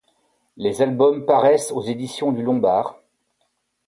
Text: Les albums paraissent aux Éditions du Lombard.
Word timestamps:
Les 0.57 0.81
albums 0.81 1.25
paraissent 1.27 1.71
aux 1.71 1.83
Éditions 1.83 2.31
du 2.31 2.41
Lombard. 2.41 2.97